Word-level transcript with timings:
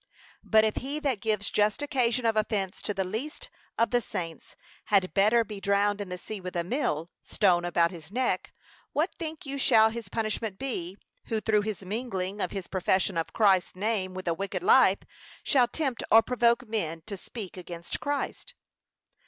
But 0.43 0.63
if 0.65 0.77
he 0.77 0.99
that 1.01 1.21
gives 1.21 1.51
just 1.51 1.83
occasion 1.83 2.25
of 2.25 2.35
offence 2.35 2.81
to 2.81 2.91
the 2.91 3.03
least 3.03 3.51
of 3.77 3.91
the 3.91 4.01
saints 4.01 4.55
had 4.85 5.13
better 5.13 5.43
be 5.43 5.61
drowned 5.61 6.01
in 6.01 6.09
the 6.09 6.17
sea 6.17 6.41
with 6.41 6.55
a 6.55 6.63
mill 6.63 7.11
stone 7.21 7.63
about 7.65 7.91
his 7.91 8.11
neck; 8.11 8.51
what 8.93 9.13
think 9.13 9.45
you 9.45 9.59
shall 9.59 9.91
his 9.91 10.09
judgment 10.11 10.57
be, 10.57 10.97
who, 11.25 11.39
through 11.39 11.61
his 11.61 11.83
mingling 11.83 12.41
of 12.41 12.49
his 12.49 12.65
profession 12.67 13.15
of 13.15 13.31
Christ's 13.31 13.75
name 13.75 14.15
with 14.15 14.27
a 14.27 14.33
wicked 14.33 14.63
life 14.63 15.01
shall 15.43 15.67
tempt 15.67 16.01
or 16.11 16.23
provoke 16.23 16.67
men 16.67 17.03
to 17.05 17.15
speak 17.15 17.55
against 17.55 17.99
Christ? 17.99 18.55